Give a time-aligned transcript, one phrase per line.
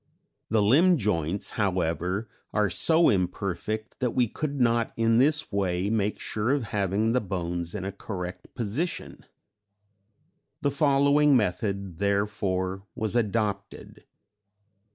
[0.49, 6.19] The limb joints, however, are so imperfect that we could not in this way make
[6.19, 9.23] sure of having the bones in a correct position.
[10.63, 14.05] The following method, therefore, was adopted.